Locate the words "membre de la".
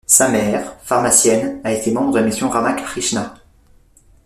1.91-2.25